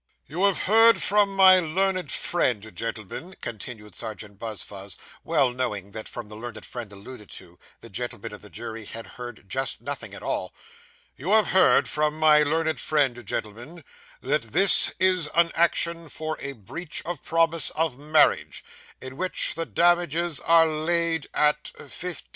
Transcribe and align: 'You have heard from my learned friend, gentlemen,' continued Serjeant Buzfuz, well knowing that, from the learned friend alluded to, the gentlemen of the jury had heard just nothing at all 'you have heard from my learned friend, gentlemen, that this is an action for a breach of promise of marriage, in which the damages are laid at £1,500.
'You 0.25 0.45
have 0.45 0.63
heard 0.63 0.99
from 0.99 1.35
my 1.35 1.59
learned 1.59 2.11
friend, 2.11 2.75
gentlemen,' 2.75 3.35
continued 3.39 3.95
Serjeant 3.95 4.39
Buzfuz, 4.39 4.97
well 5.23 5.53
knowing 5.53 5.91
that, 5.91 6.07
from 6.07 6.27
the 6.27 6.35
learned 6.35 6.65
friend 6.65 6.91
alluded 6.91 7.29
to, 7.29 7.59
the 7.81 7.89
gentlemen 7.91 8.33
of 8.33 8.41
the 8.41 8.49
jury 8.49 8.85
had 8.85 9.05
heard 9.05 9.47
just 9.47 9.79
nothing 9.79 10.15
at 10.15 10.23
all 10.23 10.55
'you 11.17 11.33
have 11.33 11.49
heard 11.49 11.87
from 11.87 12.17
my 12.17 12.41
learned 12.41 12.79
friend, 12.79 13.23
gentlemen, 13.27 13.83
that 14.21 14.41
this 14.41 14.91
is 14.99 15.27
an 15.35 15.51
action 15.53 16.09
for 16.09 16.35
a 16.39 16.53
breach 16.53 17.03
of 17.05 17.21
promise 17.21 17.69
of 17.75 17.99
marriage, 17.99 18.63
in 19.01 19.17
which 19.17 19.53
the 19.53 19.67
damages 19.67 20.39
are 20.39 20.65
laid 20.65 21.27
at 21.35 21.65
£1,500. 21.77 22.23